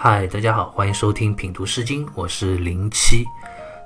[0.00, 3.24] 嗨，大家好，欢迎收听品读诗经，我是零七。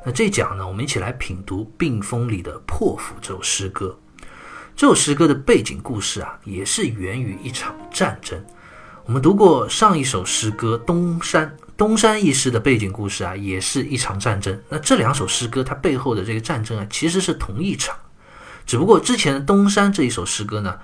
[0.04, 3.99] 那这讲呢，我们一起来品读《病风》里的《破釜》这首诗歌。
[4.76, 8.38] 这首诗歌的背景故事啊，也是源于一场战争。
[9.06, 11.48] 我们读过上一首诗歌《东山》，
[11.79, 14.60] 东山一诗的背景故事啊，也是一场战争。
[14.69, 17.97] 那这两首诗歌它背后的这个战争啊，其实是同一场，
[18.66, 20.79] 只不过之前的《东山》这一首诗歌呢。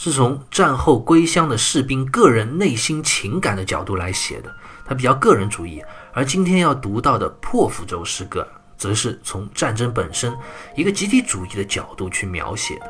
[0.00, 5.82] 是从战后归乡的士兵个人内心情感的角度来写的，它比较个人主义。
[6.12, 10.32] 而今天要读到的《破釜》这首诗歌，则是从战争本身
[10.76, 12.88] 一个集体主义的角度去描写的。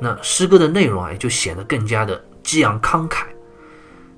[0.00, 3.26] 那诗歌的内容啊，就显得更加的激昂慷慨。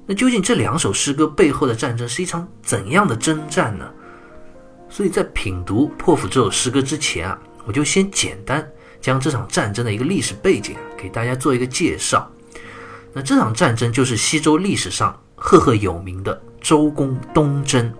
[0.07, 3.87] 那究竟这两首诗歌背后的战争是一场怎样的征战呢？
[4.89, 8.67] 所以在品读《破釜》这首诗歌之前啊，我就先简单。
[9.03, 12.27] 将这场战争的一个历史背景给大家做一个介绍。
[13.13, 17.93] 那这场战争就是西周历史上赫赫有名的周公东征。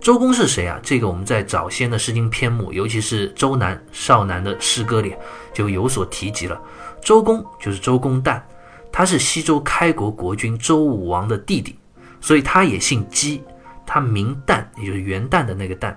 [0.00, 0.78] 周公是谁啊？
[0.82, 5.14] 这个我们在早先的诗经篇目，尤其是周南、少南的诗歌里
[5.54, 6.60] 就有所提及了。
[7.00, 8.40] 周公就是周公旦，
[8.92, 11.76] 他是西周开国国君周武王的弟弟，
[12.20, 13.42] 所以他也姓姬，
[13.86, 15.94] 他名旦，也就是元旦的那个旦，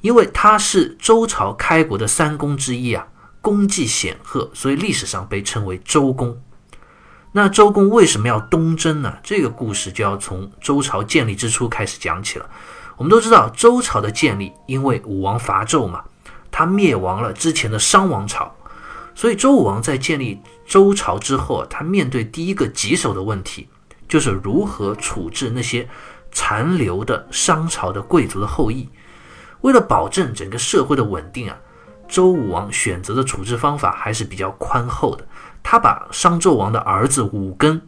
[0.00, 3.06] 因为他是周朝开国的三公之一啊。
[3.40, 6.40] 功绩显赫，所以历史上被称为周公。
[7.32, 9.16] 那周公为什么要东征呢？
[9.22, 12.50] 这个故事就要从周朝建立之初开始讲起了。
[12.96, 16.02] 我们都知道，周朝的建立因为武王伐纣嘛，
[16.50, 18.52] 他灭亡了之前的商王朝，
[19.14, 23.68] 所以周武王在建立周朝之后，他面对第一个棘手的问题，
[24.08, 25.88] 就是如何处置那些
[26.32, 28.88] 残留的商朝的贵族的后裔。
[29.60, 31.56] 为了保证整个社会的稳定啊。
[32.10, 35.24] 周武王选择的处置方法还是比较宽厚的，
[35.62, 37.80] 他把商纣王的儿子武庚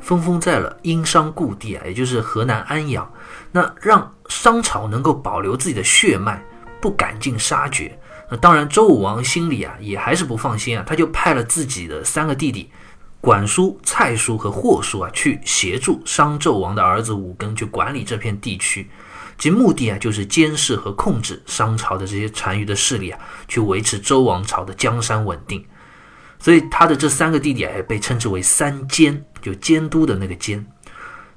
[0.00, 3.08] 分封在了殷商故地啊，也就是河南安阳，
[3.52, 6.42] 那让商朝能够保留自己的血脉，
[6.80, 7.98] 不赶尽杀绝。
[8.30, 12.70] 那当然，周武王心里啊也还是不放心啊，他就派了自己的三个弟弟
[13.20, 18.88] 管叔、蔡叔和霍叔啊去协助商纣王的儿子武庚去管理这片地区。
[19.36, 23.18] 其目的啊，就是监视和控制商朝的这些残余的势力啊，
[23.48, 25.64] 去维持周王朝的江山稳定。
[26.38, 30.64] 所以他的这三个弟弟啊，被称之为三监，就监督的那个监。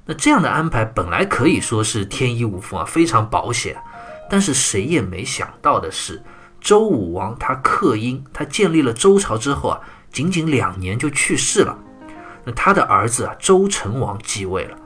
[0.04, 3.76] 那这样的安排本来可以说是天衣无缝啊，非常保险。
[4.30, 6.22] 但是谁也没想到的是，
[6.60, 9.80] 周武王他克殷，他建立了周朝之后啊，
[10.12, 11.78] 仅仅两年就去世了。
[12.44, 14.76] 那他的儿子啊，周成王继位了。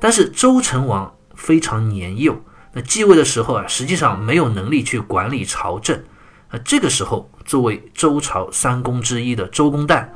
[0.00, 2.40] 但是周成王非常年幼。
[2.78, 6.00] 那继位的时候啊，实际上没有能力去管理朝政。
[6.52, 10.06] 那这个时候，作为周朝三公之一的周公旦，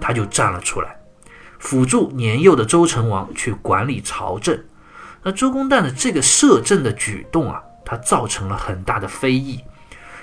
[0.00, 0.98] 他就站了出来，
[1.58, 4.56] 辅助年幼的周成王去管理朝政。
[5.24, 9.58] 那周公旦的这个摄政的举动啊，他造成了很大的非议，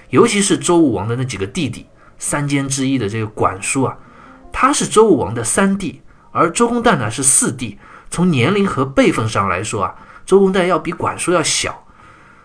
[0.10, 1.86] 尤其是周武王的那几个弟弟，
[2.18, 3.98] 三监之一的这个管叔啊，
[4.54, 7.78] 他是周武王的三弟，而周公旦呢是四弟，
[8.10, 9.96] 从年龄和辈分上来说啊。
[10.26, 11.88] 周公旦要比管叔要小，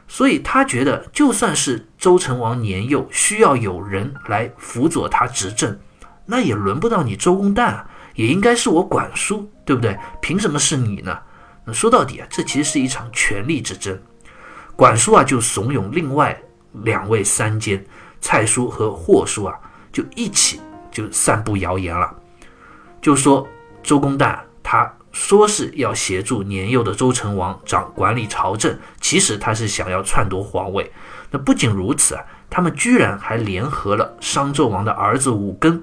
[0.07, 5.79] 所以他觉得，就算是周成王年幼，需要有人来辅佐他执政，
[6.27, 9.99] 那也轮不到你周公旦啊，也应该是我管叔，对不对？
[10.21, 11.19] 凭什么是你呢？
[11.65, 13.99] 那说到底啊，这其实是一场权力之争。
[14.77, 16.39] 管叔啊，就怂恿另外
[16.83, 17.85] 两位三监
[18.21, 19.59] 蔡叔和霍叔啊，
[19.91, 20.61] 就一起
[20.93, 22.15] 就散布谣言了，
[23.01, 23.47] 就说
[23.83, 24.93] 周公旦他。
[25.15, 30.91] 说是要协助年幼的周成王掌管理朝政，其实他是想要篡夺皇位。
[31.31, 35.81] 那不仅如此啊，他们居然还联合了商纣王的儿子武庚，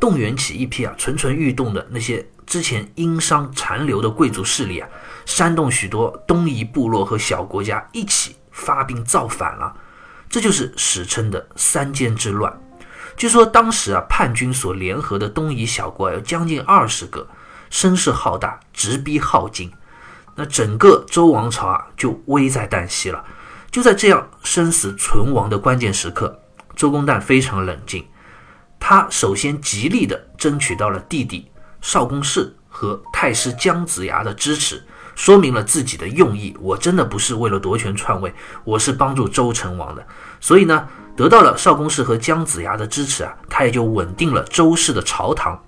[0.00, 4.88] 动员起一批啊蠢蠢欲动的那些之前殷商残留的贵族势力啊，
[5.24, 9.72] 煽动许多东夷部落和小国家一起发兵造反了。
[10.28, 12.52] 这就是史称的三监之乱。
[13.16, 17.24] 据说当时啊，叛军所联合的东夷小国有将近二十个。
[17.70, 19.72] 声势浩大，直逼镐京，
[20.34, 23.24] 那整个周王朝啊就危在旦夕了。
[23.70, 26.40] 就在这样生死存亡的关键时刻，
[26.74, 28.06] 周公旦非常冷静，
[28.80, 31.50] 他首先极力的争取到了弟弟
[31.82, 34.82] 少公氏和太师姜子牙的支持，
[35.14, 36.56] 说明了自己的用意。
[36.60, 38.32] 我真的不是为了夺权篡位，
[38.64, 40.06] 我是帮助周成王的。
[40.40, 45.62] 所以呢，得到了少公氏和姜子牙的支持啊，他也就稳定了周氏的朝堂。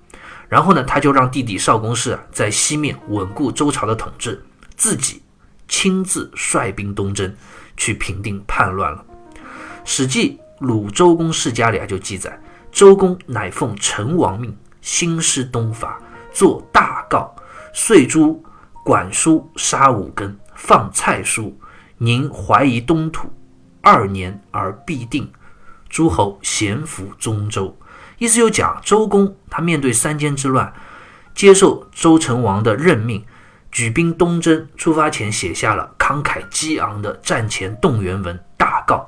[0.49, 4.43] 然后呢，他就让弟弟少公氏啊在西面稳固周朝的统治，
[4.75, 5.21] 自己
[5.67, 7.31] 亲自率兵东征，
[7.77, 9.05] 去平定叛乱了。
[9.85, 12.37] 《史记·鲁周公世家》里啊就记载，
[12.71, 16.01] 周公乃奉成王命，兴师东伐，
[16.33, 17.33] 作大告，
[17.71, 18.43] 遂诛
[18.83, 21.55] 管叔杀五更，放蔡叔，
[21.99, 23.31] 宁怀疑东土，
[23.81, 25.31] 二年而必定。
[25.89, 27.75] 诸侯咸服中州。
[28.19, 30.71] 意思就讲周公他面对三监之乱，
[31.33, 33.25] 接受周成王的任命，
[33.71, 34.67] 举兵东征。
[34.77, 39.07] 出发前写下了慷慨激昂的战前动员文大告，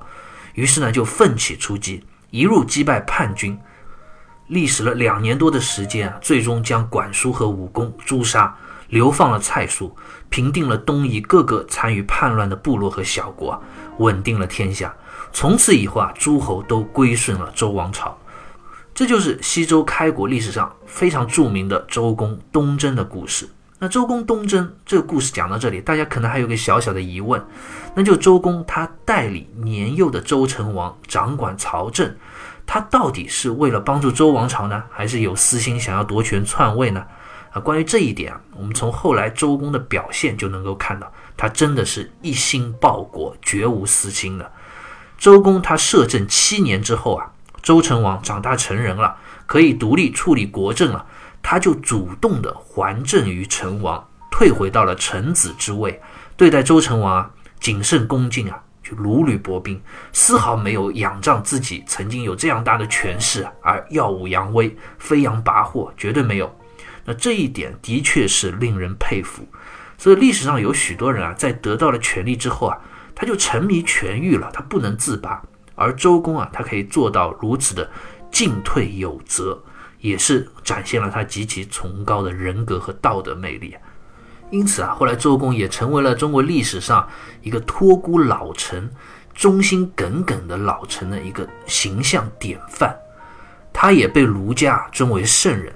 [0.53, 3.59] 于是呢就奋起出击，一路击败叛军。
[4.47, 8.53] 历时了两年多的时间啊，最终将管叔和武公诛杀，
[8.87, 9.95] 流放了蔡叔，
[10.29, 13.61] 平定了东夷各个参与叛乱的部落和小国，
[13.99, 14.93] 稳定了天下。
[15.33, 18.17] 从此以后啊，诸侯都归顺了周王朝。
[18.93, 23.49] 这就是西周开国历史上非常著名的周公东征的故事。
[23.79, 27.43] 那周公东征这个故事讲到这里，大家可能还有个小小的疑问，
[27.95, 32.15] 那就周公他代理年幼的周成王掌管朝政。
[32.67, 37.03] 他到底是为了帮助周王朝呢，还是有私心想要夺权篡位呢？
[37.51, 44.51] 啊，关于这一点啊，我们从后来周公的表现就能够看到，他真的是一心报国，绝无私心的。
[45.17, 49.15] 周公他摄政七年之后啊，周成王长大成人了，
[49.45, 51.05] 可以独立处理国政了，
[51.41, 56.01] 他就主动的还政于成王，退回到了臣子之位，
[56.35, 58.63] 对待周成王啊谨慎恭敬啊。
[58.83, 59.79] 就如履薄冰，
[60.11, 66.53] 丝毫没有仰仗自己曾经有这样大的权势而耀武扬威、飞扬跋扈，绝对没有。
[67.05, 69.47] 那这一点的确是令人佩服。
[69.99, 72.77] 所以历史上有许多人啊，在得到了权力之后啊，
[73.13, 75.39] 他就沉迷权欲了，他不能自拔。
[75.81, 77.89] 而周公啊，他可以做到如此的
[78.31, 79.59] 进退有责，
[79.99, 83.75] 也是展现了他极其崇高的人格和道德魅力。
[84.51, 87.07] 因此啊，后来周公也成为了中国历史上
[87.41, 88.89] 一个托孤老臣、
[89.33, 92.95] 忠心耿耿的老臣的一个形象典范。
[93.73, 95.73] 他也被儒家尊为圣人。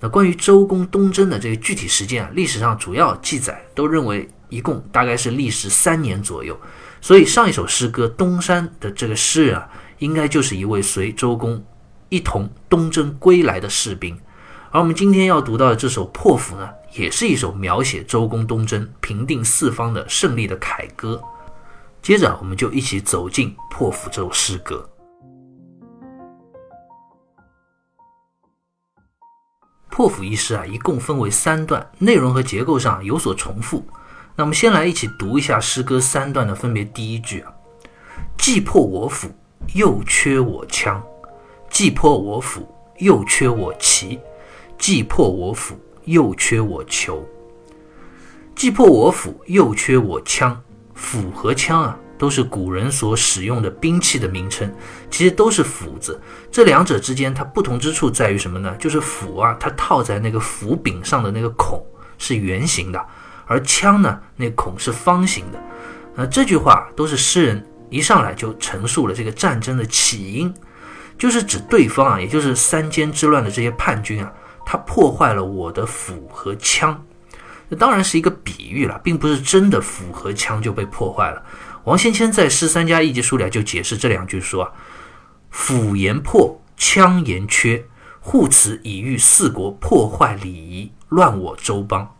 [0.00, 6.58] 那关于周公东征的这个具体时间啊，历史上主要记载都认为一共大概是历时三年左右。
[7.06, 11.64] 所以上一首诗歌《东山》的这个诗人啊，应该就是一位随周公
[12.08, 14.18] 一同东征归来的士兵。
[14.72, 16.68] 而我们今天要读到的这首《破釜》呢？
[16.94, 21.22] 也是一首描写周公东征、平定四方的胜利的凯歌。
[22.02, 24.84] 接着，我们就一起走进《破釜》这首诗歌。
[29.94, 33.86] 《破釜》一诗啊，一共分为三段，内容和结构上有所重复。
[34.36, 36.84] 那我们先来一起读一下诗歌三段的分别。
[36.84, 37.52] 第一句啊，
[38.38, 39.28] 既破我斧，
[39.74, 41.00] 又缺我枪；
[41.70, 42.68] 既破我斧，
[42.98, 44.18] 又缺我旗；
[44.78, 45.78] 既破我斧。
[46.06, 47.26] 又缺我球，
[48.54, 50.62] 既破我斧，又缺我枪。
[50.94, 54.72] 斧和枪啊，都是古人所使用的兵器的名称，
[55.10, 56.20] 其实都是斧子。
[56.48, 58.72] 这两者之间它不同之处在于什么呢？
[58.78, 61.84] 就是斧啊，它套在那个斧柄上的那个孔
[62.18, 63.06] 是圆形的，
[63.46, 65.62] 而枪呢，那孔是方形的。
[66.14, 70.52] 那这句话都是诗人一上来就陈述了这个战争的起因，
[71.16, 74.32] 就是指对方啊，也就是三监之乱的这些叛军啊。
[74.64, 77.00] 他破坏了我的斧和枪，
[77.70, 81.40] 这当然是一个比喻了，并不是真的斧和枪就被破坏了。
[81.84, 84.68] 王先谦在《诗三家一集书》里就解释这两句说
[85.50, 87.84] ：“斧言破，枪言缺，
[88.18, 92.12] 护此以御四国，破坏礼仪，乱我周邦。”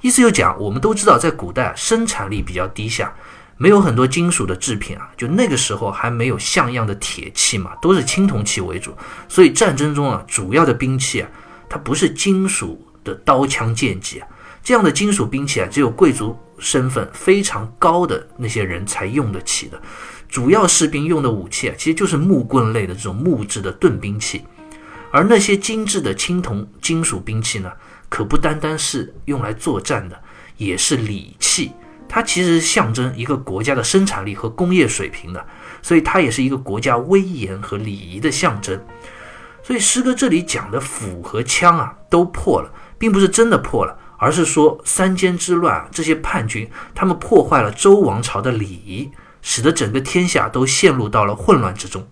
[0.00, 3.12] 意思就讲，我们都知道，在古代生产力比较低下，
[3.56, 8.92] 没有很多金属的制品啊，就那个时候还没有像样的铁器嘛，都是青铜器为主，
[9.28, 11.28] 所以战争中啊，主要的兵器啊。
[11.70, 14.28] 它不是金属的刀枪剑戟啊，
[14.62, 19.78] 这样的金属兵器啊，只有贵族身份非常高的那些人才用得起的。
[20.30, 24.42] 主要士兵用的武器啊，其实就是木棍类的这种木质的盾兵器。
[25.10, 27.70] 而那些精致的青铜金属兵器呢，
[28.08, 30.20] 可不单单是用来作战的，
[30.56, 31.72] 也是礼器。
[32.08, 35.46] 它其实象征一个国家的生产力和工业水平的，
[35.82, 38.80] 所以它也是一个国家威严和礼仪的象征。
[39.62, 49.10] 所以诗歌这里讲的斧和枪啊都破了，并不是真的破了，而是说三监之乱这些叛军他们破坏了周王朝的礼仪，
[49.42, 52.08] 使得整个天下都陷入到了混乱之中，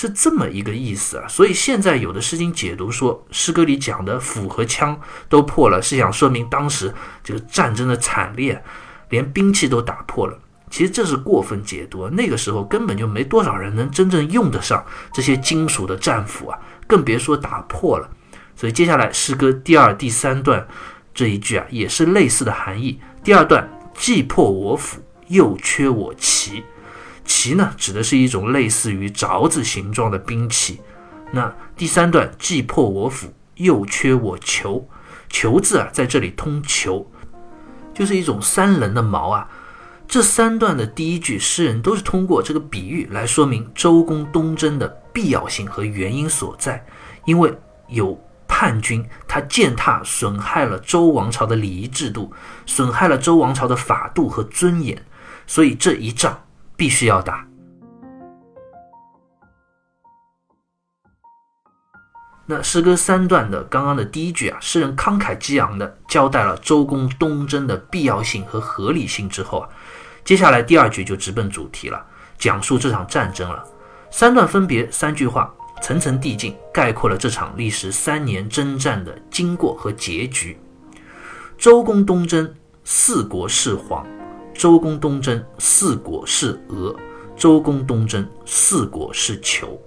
[0.00, 1.26] 是这么一个意思啊。
[1.26, 4.96] 所以现在有的诗经解读说，诗歌里讲的斧和枪
[5.28, 8.62] 都破了，是想说明当时这个战争的惨烈，
[9.08, 10.38] 连兵器都打破了。
[10.70, 18.08] 其实这是过分解读，那个时候根本就没多少人能真正用得上这些金属的战斧啊，更别说打破了。
[18.54, 20.64] 所以接下来诗歌第二、第三段
[21.12, 23.00] 这一句啊，也是类似的含义。
[23.24, 26.62] 第二段既破我斧，又缺我旗。
[27.28, 30.80] 旗呢，指的是一种类似于凿子形状的兵器。
[31.30, 34.88] 那第三段既破我斧，又缺我球。
[35.28, 37.06] 球字啊，在这里通球。
[37.92, 39.46] 就是一种三棱的矛啊。
[40.08, 46.82] 这三段的第一句，诗人都是通过这个比喻来说明周公东征的必要性和原因所在。
[47.26, 47.52] 因为
[47.88, 52.32] 有叛军，他践踏损害了周王朝的礼仪制度，
[52.64, 55.04] 损害了周王朝的法度和尊严，
[55.46, 56.40] 所以这一仗
[56.78, 57.44] 必须要打。
[62.46, 69.68] 那诗歌三段的刚刚的第一句啊，诗人慷慨激昂地交代了周公东征的必要性和合理性之后啊，
[70.24, 72.02] 接下来第二句就直奔主题了，
[72.38, 73.62] 讲述这场战争了。
[74.10, 80.58] 三段分别三句话，层层递进，概括了这场历时三年征战的经过和结局。
[81.58, 84.02] 周公东征，四国是黄；
[84.58, 86.92] 周公东征，四国是俄；
[87.36, 89.80] 周公东征，四国是求。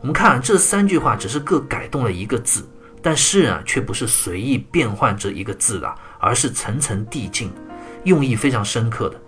[0.00, 2.66] 我们看这三句话，只是各改动了一个字，
[3.02, 7.52] 但诗人啊却不是随意变换这一个字的，而是层层递进，
[8.04, 9.20] 用意非常深刻的。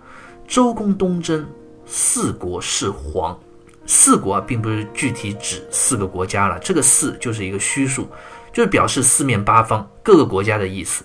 [0.47, 1.47] 周公东征，
[1.85, 3.39] 四国是黄，
[3.85, 8.09] 四国啊并不是具体指四个国家了，这个四就是一个虚数，
[8.51, 11.03] 就是表示四面八方各个国家的意思。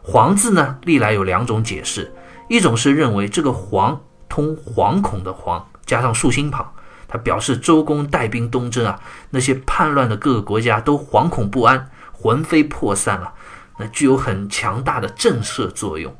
[0.00, 2.10] 黄字呢，历来有两种解释，
[2.48, 6.70] 一种是认为这个惶通惶恐的惶，加上竖心旁。
[7.06, 9.00] 他表示，周公带兵东征啊，
[9.30, 13.32] 那些叛乱的各个国家都惶恐不安，魂飞魄散了，
[13.78, 16.14] 那具有很强大的震慑作用。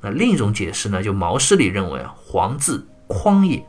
[0.00, 3.64] 那另一种解释呢，就毛诗里认为啊，“惶”字匡也，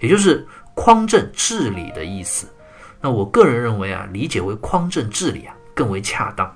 [0.00, 2.48] 也就是匡正治理的意思。
[3.00, 6.52] 那我个人认为啊，理解为匡正治理啊更为恰当。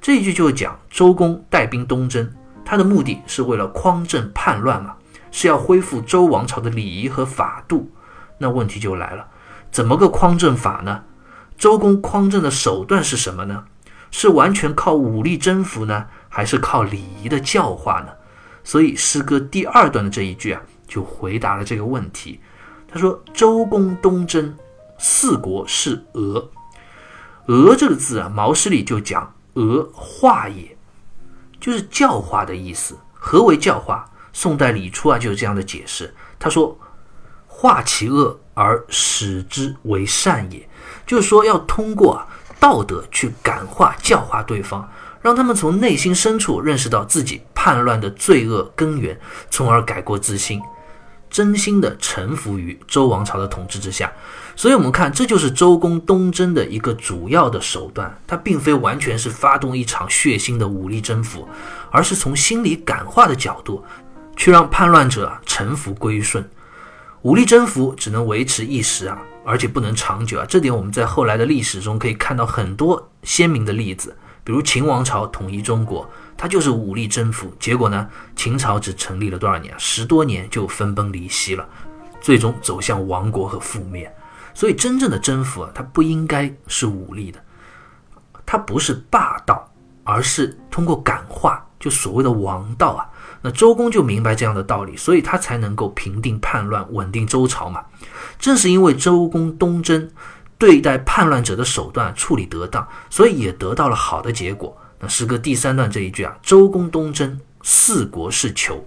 [0.00, 2.28] 这一句就讲周公带兵东征，
[2.66, 4.96] 他的目的是为了匡正叛乱嘛，
[5.30, 7.90] 是要恢复周王朝的礼仪和法度。
[8.38, 9.26] 那问题就来了，
[9.70, 11.04] 怎么个匡正法呢？
[11.56, 13.64] 周公匡正的手段是什么呢？
[14.10, 18.08] 是完全靠武力征服呢，还是靠礼仪的教化呢？
[18.64, 22.40] 所以诗歌第二段的这一句啊，就回答了这个问题。
[22.88, 24.54] 他说：“周公东征，
[24.98, 26.50] 四国是俄。
[27.46, 30.75] 俄这个字啊，毛诗里就讲俄化也，
[31.66, 32.96] 就是教化的意思。
[33.12, 34.04] 何为教化？
[34.32, 36.14] 宋代李初啊，就是这样的解释。
[36.38, 36.78] 他说。”
[37.58, 40.68] 化其恶而使之为善也，
[41.06, 42.22] 就是说要通过
[42.60, 44.86] 道德去感化、教化对方，
[45.22, 49.18] 让他们从内心深处认识到自己叛乱的罪恶根源，
[49.50, 50.60] 从而改过自新，
[51.36, 54.10] 真心的臣服于周王朝的统治之下。
[54.56, 58.18] 所以，我们看，这就是周公东征的一个主要的手段。
[58.26, 61.46] 他并非完全是发动一场血腥的武力征服，
[61.90, 63.84] 而是从心理感化的角度，
[64.34, 66.42] 去让叛乱者臣服归顺。
[67.20, 70.46] 武力征服只能维持一时啊，而且不能长久啊。
[70.48, 79.74] 这点我们在后来的历史中可以看到很多鲜明的例子，比如秦王朝统一中国，它就是武力征服，结果呢，秦朝只成立了多少年？
[79.76, 81.68] 十多年就分崩离析了，
[82.20, 84.08] 最终走向亡国和覆灭。
[84.54, 87.42] 所以，真正的征服啊，它不应该是武力的，
[88.46, 89.68] 它不是霸道，
[90.04, 93.02] 而是通过感化，就所谓的王道啊。
[93.42, 97.84] 那周公就明白这样的道理，所以他才能够平定叛乱，稳定周朝嘛。
[98.38, 100.08] 正是因为周公东征，
[100.58, 104.76] 对待叛乱者的手段处理得当，所以也得到了好的结果。
[104.98, 108.86] 那诗歌第三段这一句啊，周公东征，四国是求。”“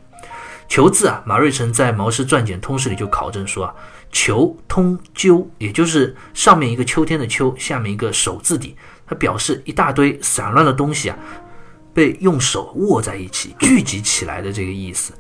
[0.68, 3.74] 求字啊，马瑞辰在《毛诗传简通释》里就考证说啊，
[4.12, 8.76] 求通鸠，也就是上面一个秋天的秋，下面一个手字底，
[9.08, 11.18] 它表示一大堆散乱的东西啊。
[11.92, 15.12] 被用手握在一起、聚集起来的这个意思，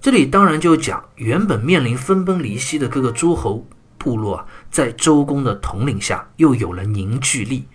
[0.00, 3.64] 这里当然就讲原本面临分崩离析的各个诸侯
[3.96, 7.68] 部落啊，在周公的统领下又有了凝聚力，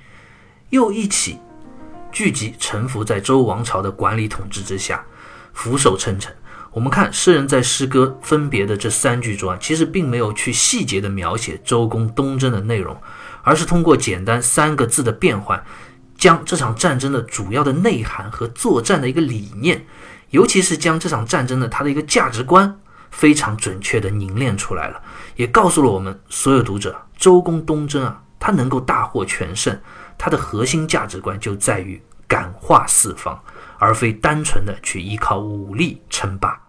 [0.71, 1.39] 又一起
[2.11, 5.05] 聚集臣服在周王朝的管理统治之下，
[5.53, 6.35] 俯首称臣。
[6.71, 12.99] 我们看诗人在诗歌分别的这三句中啊，其实并没有去细节的描写周公东征的内容，
[13.43, 15.63] 而是通过简单三个字的变换。
[16.17, 19.85] 将这场战争的主要的内涵和作战的一个理念，
[20.31, 22.79] 尤其是将这场战争的它的一个价值观，
[23.11, 24.99] 非常准确的凝练出来了，
[25.37, 29.79] 也告诉了我们所有读者，周公东征啊，他能够大获全胜，
[30.17, 33.39] 他的核心价值观就在于感化四方，
[33.77, 36.59] 而非单纯的去依靠武力称霸。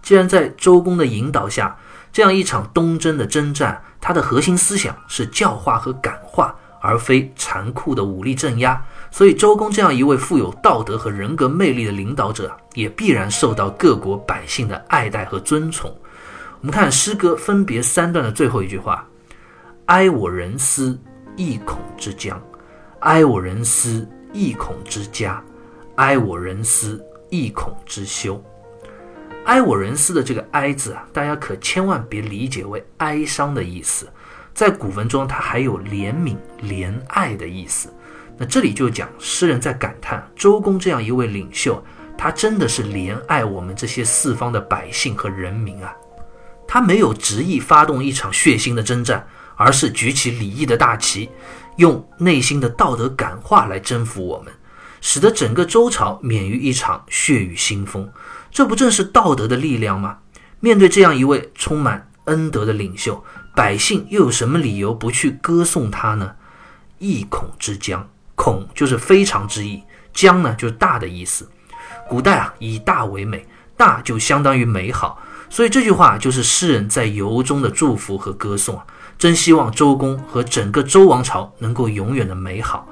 [0.00, 1.76] 既然在周公的引导下，
[2.10, 8.82] 这样一场东征的征战，它的核心思想是教化和感化，而非残酷的武力镇压。
[9.10, 15.90] 所以，周公这样一位富有道德和人格魅力的领导者，也必然受到各国百姓的爱戴和尊崇。
[16.60, 19.06] 我们看诗歌分别三段的最后一句话
[19.86, 20.98] ：“哀我人思，
[21.36, 22.40] 意恐之将。
[23.00, 25.40] 哀我人思，亦恐之家；
[25.96, 28.42] 哀我人思，亦恐之修。
[29.44, 34.06] 哀我人思的这个“哀”字啊，大家可千万别理解为哀伤的意思，
[34.52, 37.88] 在古文中它还有怜悯、怜爱的意思。
[38.38, 41.82] 那这里就讲诗人在感叹周公这样一位领袖，
[42.16, 45.92] 他真的是怜爱我们这些四方的百姓和人民啊。
[46.66, 49.26] 他没有执意发动一场血腥的征战，
[49.56, 51.28] 而是举起礼义的大旗，
[51.76, 54.52] 用内心的道德感化来征服我们，
[55.00, 58.08] 使得整个周朝免于一场血雨腥风。
[58.50, 60.18] 这不正是道德的力量吗？
[60.60, 63.24] 面对这样一位充满恩德的领袖，
[63.56, 66.36] 百姓又有什么理由不去歌颂他呢？
[66.98, 68.08] 一孔之疆。
[68.38, 69.82] 孔就是非常之意，
[70.14, 71.50] 疆呢就是大的意思。
[72.08, 73.44] 古代啊，以大为美，
[73.76, 78.86] 大就相当于美好，所以这句话就是诗人在由衷的祝福和歌颂啊，
[79.18, 82.88] 真希望周公和整个周王朝能够永远的美好。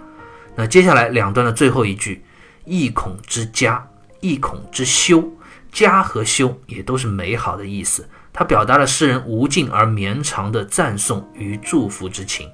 [0.57, 2.25] 那接下来两段的最后一句，
[2.65, 3.89] 一孔之家，
[4.21, 5.23] 一孔之修，
[5.71, 12.51] 家和修也都是美好的意思，它表达了诗人无尽而绵长的赞颂与祝福之情。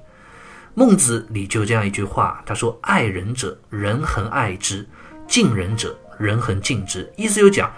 [0.75, 4.83] 孟子里就这样一句话，他说：“爱人者，人恒爱之；
[5.27, 7.71] 敬人者，人恒敬之。”意思就讲，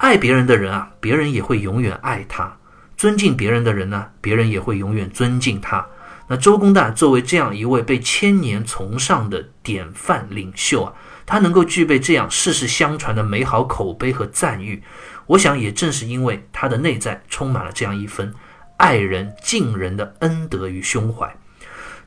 [0.00, 2.58] 爱别人的人啊，别人也会永远爱他；
[2.96, 5.86] 尊敬别人的人呢，别人也会永远尊敬他。
[6.26, 10.92] 那周公旦作为这样一位被千年崇尚的典范领袖啊，
[11.24, 14.82] 他能够具备这样世世相传的美好口碑和赞誉，
[15.26, 18.34] 我想也正是因为他的内在充满了这样一份
[18.76, 21.32] 爱人敬人的恩德与胸怀。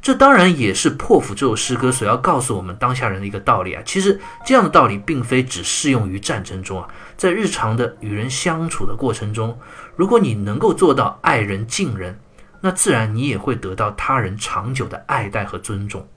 [0.02, 3.84] 这当然也是破釜这首诗歌所要告诉我们当下人的一个道理啊。
[3.86, 9.56] 其实这样的道理并非只适用于战争中啊，在日常的与人相处的过程中，
[9.96, 12.20] 如果你能够做到爱人敬人，
[12.62, 16.08] 那自然你也会得到他人长久的爱戴和尊重。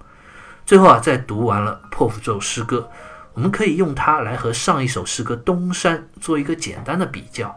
[0.64, 2.88] 最后啊，在读完了破釜这首诗歌，
[3.34, 7.54] 我们可以用它来和上一首诗歌《东山》做一个简单的比较。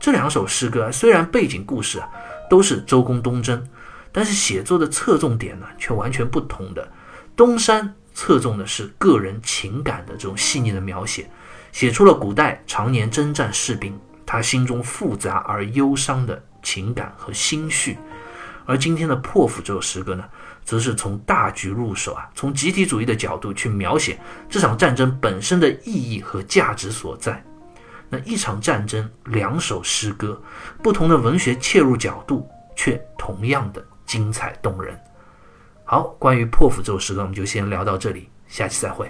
[0.00, 2.08] 这两首诗歌虽然背景故事啊
[2.50, 3.64] 都是周公东征。
[4.12, 6.86] 但是写作的侧重点呢，却完全不同的。
[7.36, 11.30] 东山侧重的是个人情感的这种细腻的描写，
[11.70, 17.96] 写出了古代常年征战士兵他心中复杂而忧伤的情感和心绪。
[18.66, 20.24] 而今天的破釜这首诗歌呢，
[20.62, 24.18] 则是从大局入手啊，从集体主义的角度去描写
[24.48, 27.42] 这场战争本身的意义和价值所在。
[28.10, 30.38] 那一场战争，两首诗歌，
[30.82, 33.82] 不同的文学切入角度，却同样的。
[34.08, 34.98] 精彩动人。
[35.84, 39.08] 好，关于破釜这首诗歌，我们就先聊到这里，下期再会。